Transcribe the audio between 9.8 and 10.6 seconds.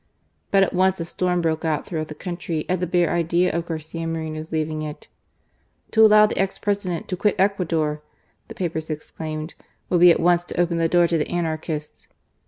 would be at once to